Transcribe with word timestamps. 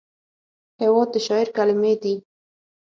هېواد 0.81 1.07
د 1.13 1.15
شاعر 1.25 1.47
کلمې 1.57 1.93
دي. 2.03 2.15